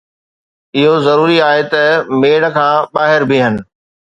اهو 0.77 0.93
ضروري 1.07 1.37
آهي 1.49 1.63
ته 1.73 1.83
ميڙ 2.21 2.41
کان 2.55 2.73
ٻاهر 2.93 3.21
بيهڻ 3.29 3.53